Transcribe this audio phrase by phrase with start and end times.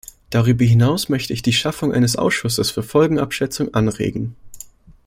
[0.31, 4.35] Darüber hinaus möchte ich die Schaffung eines Ausschusses für Folgenabschätzung anregen.